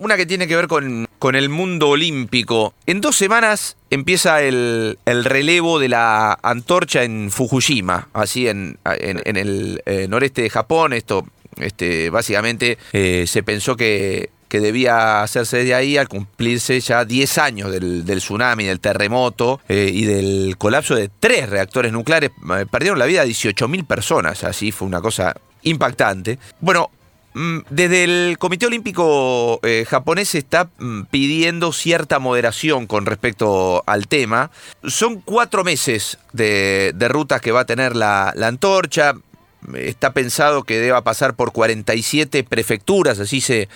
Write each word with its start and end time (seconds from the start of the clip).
una 0.00 0.16
que 0.16 0.26
tiene 0.26 0.48
que 0.48 0.56
ver 0.56 0.66
con, 0.66 1.06
con 1.18 1.36
el 1.36 1.50
mundo 1.50 1.90
olímpico. 1.90 2.74
En 2.86 3.00
dos 3.00 3.16
semanas 3.16 3.76
empieza 3.90 4.42
el, 4.42 4.98
el 5.04 5.24
relevo 5.24 5.78
de 5.78 5.90
la 5.90 6.38
antorcha 6.42 7.04
en 7.04 7.30
Fukushima, 7.30 8.08
así 8.14 8.48
en, 8.48 8.78
en, 8.84 9.36
el 9.36 9.82
eh, 9.84 10.06
noreste 10.08 10.42
de 10.42 10.50
Japón. 10.50 10.94
Esto 10.94 11.26
este, 11.58 12.08
básicamente 12.08 12.78
eh, 12.94 13.26
se 13.26 13.42
pensó 13.42 13.76
que, 13.76 14.30
que 14.48 14.60
debía 14.60 15.22
hacerse 15.22 15.58
desde 15.58 15.74
ahí 15.74 15.98
al 15.98 16.08
cumplirse 16.08 16.80
ya 16.80 17.04
10 17.04 17.38
años 17.38 17.70
del, 17.70 18.06
del 18.06 18.18
tsunami, 18.20 18.64
del 18.64 18.80
terremoto 18.80 19.60
eh, 19.68 19.90
y 19.92 20.06
del 20.06 20.56
colapso 20.56 20.94
de 20.94 21.10
tres 21.20 21.50
reactores 21.50 21.92
nucleares. 21.92 22.30
Perdieron 22.70 22.98
la 22.98 23.04
vida 23.04 23.26
18.000 23.26 23.86
personas, 23.86 24.44
así 24.44 24.72
fue 24.72 24.88
una 24.88 25.02
cosa 25.02 25.36
impactante. 25.62 26.38
Bueno, 26.60 26.90
desde 27.34 28.04
el 28.04 28.38
Comité 28.38 28.66
Olímpico 28.66 29.60
eh, 29.62 29.84
japonés 29.88 30.30
se 30.30 30.38
está 30.38 30.68
mm, 30.78 31.02
pidiendo 31.10 31.72
cierta 31.72 32.18
moderación 32.18 32.86
con 32.86 33.06
respecto 33.06 33.84
al 33.86 34.08
tema. 34.08 34.50
Son 34.84 35.20
cuatro 35.20 35.62
meses 35.62 36.18
de, 36.32 36.92
rutas 37.08 37.40
que 37.40 37.52
va 37.52 37.60
a 37.60 37.66
tener 37.66 37.94
la 37.96 38.34
antorcha. 38.42 39.14
Está 39.74 40.12
pensado 40.12 40.64
que 40.64 40.78
deba 40.78 41.02
pasar 41.02 41.34
por 41.34 41.52
47 41.52 42.44
prefecturas, 42.44 43.18
así 43.20 43.40
se, 43.40 43.68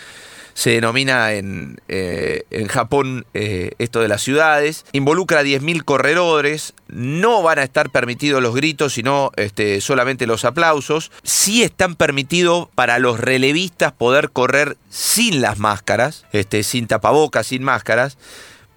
se 0.54 0.70
denomina 0.70 1.32
en, 1.32 1.80
eh, 1.88 2.44
en 2.50 2.68
Japón 2.68 3.26
eh, 3.34 3.72
esto 3.78 4.00
de 4.00 4.08
las 4.08 4.22
ciudades. 4.22 4.86
Involucra 4.92 5.40
a 5.40 5.44
10.000 5.44 5.84
corredores. 5.84 6.74
No 6.88 7.42
van 7.42 7.58
a 7.58 7.64
estar 7.64 7.90
permitidos 7.90 8.40
los 8.40 8.54
gritos, 8.54 8.94
sino 8.94 9.32
este, 9.36 9.80
solamente 9.80 10.26
los 10.26 10.44
aplausos. 10.44 11.10
Sí 11.24 11.64
están 11.64 11.96
permitidos 11.96 12.68
para 12.74 13.00
los 13.00 13.18
relevistas 13.18 13.92
poder 13.92 14.30
correr 14.30 14.76
sin 14.88 15.40
las 15.40 15.58
máscaras, 15.58 16.24
este, 16.32 16.62
sin 16.62 16.86
tapabocas, 16.86 17.48
sin 17.48 17.64
máscaras. 17.64 18.16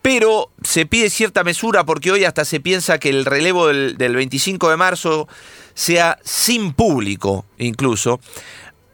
Pero 0.02 0.50
se 0.64 0.86
pide 0.88 1.12
cierta 1.12 1.44
mesura 1.44 1.84
porque 1.84 2.12
hoy 2.12 2.24
hasta 2.24 2.44
se 2.44 2.60
piensa 2.60 2.98
que 2.98 3.10
el 3.10 3.26
relevo 3.26 3.68
del, 3.68 3.98
del 3.98 4.16
25 4.16 4.70
de 4.70 4.78
marzo 4.78 5.28
sea 5.76 6.18
sin 6.24 6.74
público 6.74 7.46
incluso. 7.60 8.20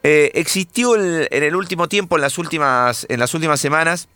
Eh, 0.04 0.32
existió 0.36 0.96
en 0.96 1.44
el 1.44 1.56
último 1.56 1.88
tiempo, 1.88 2.18
en 2.18 2.22
las 2.22 2.38
últimas, 2.38 3.06
en 3.10 3.20
las 3.22 3.34
últimas 3.34 3.60
semanas, 3.62 4.10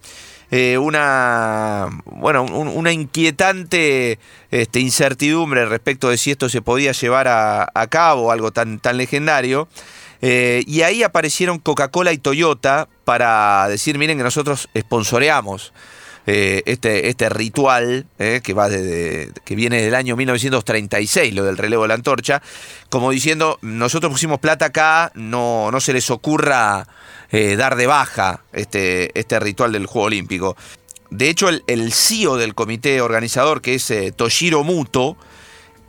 eh, 0.51 0.77
una, 0.77 1.87
bueno, 2.05 2.43
un- 2.43 2.67
una 2.67 2.91
inquietante 2.91 4.19
este, 4.51 4.79
incertidumbre 4.81 5.65
respecto 5.65 6.09
de 6.09 6.17
si 6.17 6.31
esto 6.31 6.49
se 6.49 6.61
podía 6.61 6.91
llevar 6.91 7.27
a, 7.29 7.87
cabo, 7.89 8.31
algo 8.31 8.51
tan, 8.51 8.79
tan 8.79 8.97
legendario. 8.97 9.67
Eh, 10.21 10.63
y 10.65 10.81
ahí 10.81 11.03
aparecieron 11.03 11.59
Coca-Cola 11.59 12.11
y 12.11 12.17
Toyota 12.17 12.89
para 13.05 13.67
decir, 13.69 13.97
miren 13.97 14.17
que 14.17 14.23
nosotros 14.23 14.67
sponsoreamos 14.77 15.73
eh, 16.29 16.61
este, 16.65 17.07
este 17.07 17.29
ritual 17.29 18.05
eh, 18.19 18.41
que 18.43 18.53
va 18.53 18.67
desde, 18.67 19.31
que 19.45 19.55
viene 19.55 19.81
del 19.81 19.95
año 19.95 20.17
1936, 20.17 21.33
lo 21.33 21.45
del 21.45 21.57
relevo 21.57 21.83
de 21.83 21.87
la 21.87 21.93
antorcha, 21.93 22.41
como 22.89 23.11
diciendo, 23.11 23.57
nosotros 23.61 24.11
pusimos 24.11 24.37
plata 24.39 24.65
acá, 24.65 25.13
no, 25.15 25.71
no 25.71 25.79
se 25.79 25.93
les 25.93 26.11
ocurra 26.11 26.85
eh, 27.31 27.55
dar 27.55 27.77
de 27.77 27.87
baja 27.87 28.43
este, 28.51 29.17
este 29.17 29.39
ritual 29.39 29.71
del 29.71 29.85
Juego 29.85 30.07
Olímpico. 30.07 30.57
De 31.11 31.29
hecho, 31.29 31.47
el, 31.47 31.63
el 31.65 31.93
CEO 31.93 32.35
del 32.35 32.55
comité 32.55 32.99
organizador, 32.99 33.61
que 33.61 33.75
es 33.75 33.93
Toshiro 34.17 34.65
Muto, 34.65 35.15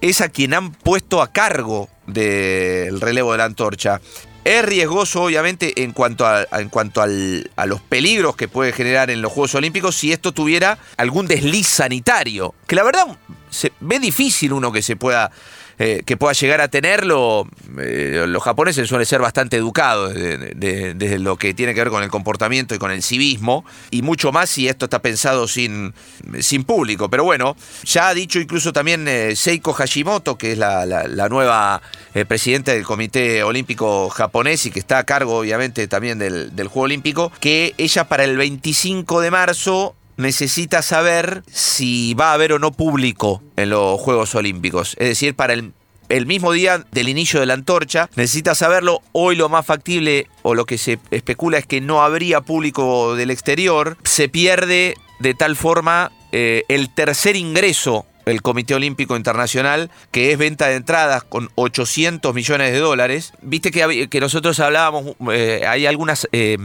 es 0.01 0.21
a 0.21 0.29
quien 0.29 0.55
han 0.55 0.73
puesto 0.73 1.21
a 1.23 1.33
cargo 1.33 1.89
del 2.07 3.01
relevo 3.01 3.33
de 3.33 3.39
la 3.39 3.45
antorcha. 3.45 4.01
Es 4.45 4.65
riesgoso, 4.65 5.25
obviamente, 5.25 5.83
en 5.83 5.93
cuanto, 5.93 6.27
a, 6.27 6.47
en 6.53 6.71
cuanto 6.71 7.03
al- 7.03 7.51
a 7.57 7.67
los 7.67 7.81
peligros 7.83 8.35
que 8.35 8.49
puede 8.49 8.73
generar 8.73 9.11
en 9.11 9.21
los 9.21 9.31
Juegos 9.33 9.55
Olímpicos 9.57 9.95
si 9.97 10.11
esto 10.13 10.33
tuviera 10.33 10.79
algún 10.97 11.27
desliz 11.27 11.67
sanitario. 11.67 12.55
Que 12.67 12.77
la 12.77 12.83
verdad 12.85 13.19
se 13.51 13.73
ve 13.81 13.99
difícil 13.99 14.53
uno 14.55 14.73
que 14.73 14.81
se 14.83 14.97
pueda. 14.97 15.31
Eh, 15.79 16.03
que 16.05 16.17
pueda 16.17 16.33
llegar 16.33 16.61
a 16.61 16.69
tenerlo. 16.69 17.47
Eh, 17.79 18.25
los 18.27 18.43
japoneses 18.43 18.89
suelen 18.89 19.07
ser 19.07 19.21
bastante 19.21 19.57
educados 19.57 20.15
de- 20.15 20.37
de- 20.55 20.95
desde 20.95 21.19
lo 21.19 21.37
que 21.37 21.55
tiene 21.55 21.75
que 21.75 21.81
ver 21.81 21.91
con 21.91 22.03
el 22.03 22.11
comportamiento 22.11 22.75
y 22.75 22.79
con 22.79 22.91
el 22.91 23.03
civismo, 23.03 23.65
y 23.91 24.03
mucho 24.03 24.33
más 24.33 24.51
si 24.51 24.69
esto 24.69 24.87
está 24.87 25.01
pensado 25.01 25.47
sin, 25.49 25.95
sin 26.41 26.65
público. 26.65 27.09
Pero 27.09 27.25
bueno, 27.25 27.57
ya 27.85 28.09
ha 28.09 28.15
dicho 28.15 28.41
incluso 28.41 28.73
también 28.73 29.07
eh, 29.09 29.37
Seiko 29.37 29.73
Hashimoto, 29.73 30.37
que 30.37 30.53
es 30.53 30.59
la, 30.59 30.85
la- 30.87 31.29
nueva 31.29 31.83
presidenta 32.27 32.73
del 32.73 32.85
Comité 32.85 33.43
Olímpico 33.43 34.09
japonés 34.09 34.65
y 34.67 34.71
que 34.71 34.79
está 34.79 34.99
a 34.99 35.05
cargo 35.05 35.39
obviamente 35.39 35.87
también 35.89 36.19
del, 36.19 36.57
del 36.57 36.69
Juego 36.69 36.85
Olímpico, 36.85 37.31
que 37.41 37.75
ella 37.77 38.05
para 38.09 38.25
el 38.25 38.37
25 38.37 39.21
de 39.21 39.31
marzo 39.31 39.95
necesita 40.19 40.83
saber 40.83 41.43
si 41.51 42.13
va 42.13 42.31
a 42.31 42.35
haber 42.35 42.53
o 42.53 42.59
no 42.59 42.73
público 42.73 43.43
en 43.57 43.71
los 43.71 43.99
Juegos 43.99 44.35
Olímpicos. 44.35 44.95
Es 44.99 45.09
decir, 45.09 45.35
para 45.35 45.55
el, 45.55 45.73
el 46.11 46.27
mismo 46.27 46.53
día 46.53 46.85
del 46.93 47.09
inicio 47.09 47.41
de 47.41 47.47
la 47.47 47.55
antorcha, 47.55 48.11
necesita 48.17 48.55
saberlo. 48.55 49.01
Hoy 49.13 49.37
lo 49.37 49.49
más 49.49 49.65
factible 49.65 50.27
o 50.43 50.55
lo 50.55 50.67
que 50.67 50.77
se 50.77 50.99
especula 51.11 51.59
es 51.59 51.67
que 51.67 51.81
no 51.81 52.03
habría 52.03 52.43
público 52.43 53.15
del 53.15 53.31
exterior. 53.31 53.97
Se 54.05 54.29
pierde 54.29 54.97
de 55.21 55.35
tal 55.35 55.57
forma 55.57 56.13
eh, 56.33 56.65
el 56.69 56.93
tercer 56.93 57.37
ingreso 57.37 58.05
el 58.29 58.43
Comité 58.43 58.75
Olímpico 58.75 59.17
Internacional, 59.17 59.91
que 60.11 60.33
es 60.33 60.39
venta 60.39 60.69
de 60.69 60.77
entradas 60.77 61.25
con 61.25 61.49
800 61.55 62.35
millones 62.35 62.73
de 62.73 62.79
dólares. 62.79 63.33
Viste 63.41 63.71
que, 63.71 64.09
que 64.09 64.21
nosotros 64.21 64.61
hablábamos, 64.61 65.17
eh, 65.33 65.65
hay 65.67 65.87
algunas 65.87 66.29
eh, 66.33 66.57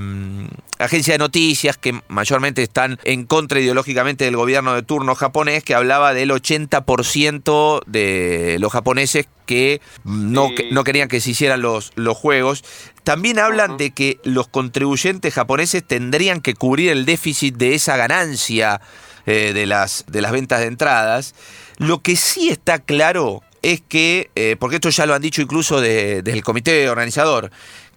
agencias 0.80 1.14
de 1.16 1.20
noticias 1.20 1.78
que 1.78 2.00
mayormente 2.08 2.64
están 2.64 3.00
en 3.04 3.26
contra 3.26 3.60
ideológicamente 3.60 4.26
del 4.26 4.36
gobierno 4.36 4.74
de 4.74 4.84
turno 4.84 5.16
japonés, 5.16 5.64
que 5.64 5.76
hablaba 5.76 6.14
del 6.14 6.32
80% 6.32 7.82
de 7.86 8.58
los 8.60 8.72
japoneses 8.72 9.28
que 9.46 9.82
no, 10.04 10.48
Sí. 10.50 10.56
que 10.56 10.72
no 10.72 10.84
querían 10.84 11.08
que 11.10 11.20
se 11.22 11.32
hicieran 11.32 11.62
los, 11.62 11.92
los 11.96 12.18
juegos. 12.18 12.64
También 13.04 13.40
hablan 13.40 13.78
de 13.78 13.92
que 13.92 14.20
los 14.24 14.48
contribuyentes 14.48 15.34
japoneses 15.34 15.84
tendrían 15.86 16.42
que 16.42 16.54
cubrir 16.54 16.92
el 16.92 17.06
déficit 17.06 17.56
de 17.56 17.76
esa 17.76 17.98
ganancia 17.98 18.80
eh, 19.26 19.52
de, 19.54 19.66
las, 19.66 20.06
de 20.08 20.22
las 20.22 20.32
ventas 20.32 20.60
de 20.60 20.68
entradas. 20.68 21.36
Lo 21.78 22.02
que 22.02 22.16
sí 22.16 22.50
está 22.50 22.80
claro 22.80 23.42
es 23.62 23.82
que, 23.82 24.30
eh, 24.36 24.58
porque 24.60 24.76
esto 24.76 24.90
ya 24.90 25.06
lo 25.06 25.14
han 25.14 25.22
dicho 25.22 25.42
incluso 25.42 25.80
de- 25.80 26.22
del 26.22 26.44
comité 26.44 26.90
organizador, 26.90 27.50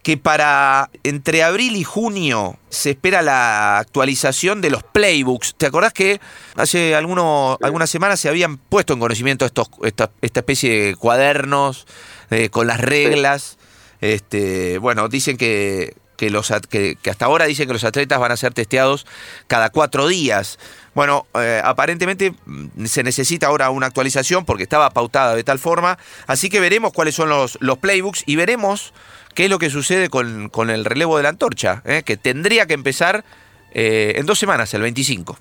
que 0.07 0.17
para 0.17 0.89
entre 1.03 1.43
abril 1.43 1.75
y 1.75 1.83
junio 1.83 2.61
se 2.69 2.91
espera 2.91 3.23
la 3.23 3.79
actualización 3.79 4.61
de 4.61 4.71
los 4.71 4.85
playbooks. 4.85 5.57
¿Te 5.57 5.67
acordás 5.67 5.93
que 5.93 6.21
hace 6.55 6.95
algunos, 6.95 7.59
algunas 7.61 7.91
semanas 7.91 8.21
se 8.21 8.29
habían 8.29 8.57
puesto 8.57 8.93
en 8.93 9.01
conocimiento 9.01 9.45
estos, 9.45 9.69
esta, 9.83 10.13
esta 10.23 10.39
especie 10.39 10.81
de 10.81 10.95
cuadernos 10.95 11.89
eh, 12.31 12.51
con 12.51 12.69
las 12.69 12.81
reglas? 12.81 13.59
Este, 14.01 14.79
bueno, 14.79 15.09
dicen 15.09 15.37
que, 15.37 15.97
que, 16.17 16.31
los, 16.31 16.53
que 16.71 16.99
hasta 17.11 17.27
ahora 17.27 17.47
dicen 17.47 17.67
que 17.67 17.73
los 17.73 17.85
atletas 17.85 18.19
van 18.19 18.33
a 18.33 18.37
ser 18.37 18.55
testeados 18.55 19.07
cada 19.47 19.71
cuatro 19.71 20.09
días. 20.09 20.59
Bueno, 20.95 21.27
eh, 21.35 21.61
aparentemente 21.63 22.35
mm, 22.47 22.87
se 22.87 23.03
necesita 23.03 23.49
ahora 23.49 23.71
una 23.71 23.87
actualización 23.87 24.45
porque 24.45 24.63
estaba 24.63 24.91
pautada 24.91 25.35
de 25.35 25.45
tal 25.45 25.59
forma. 25.59 25.99
Así 26.27 26.49
que 26.49 26.61
veremos 26.61 26.93
cuáles 26.93 27.15
son 27.15 27.29
los, 27.29 27.59
los 27.61 27.79
playbooks 27.79 28.25
y 28.27 28.37
veremos 28.37 28.95
qué 29.35 29.45
es 29.45 29.51
lo 29.51 29.59
que 29.59 29.71
sucede 29.71 30.09
con, 30.09 30.49
con 30.49 30.71
el 30.71 30.85
relevo 30.85 31.19
de 31.19 31.25
la 31.25 31.29
antorcha, 31.29 31.83
¿eh? 31.85 32.03
que 32.05 32.17
tendría 32.17 32.67
que 32.67 32.75
empezar 32.75 33.25
eh, 33.73 34.15
en 34.17 34.25
dos 34.25 34.39
semanas, 34.39 34.73
el 34.73 34.81
25. 34.81 35.39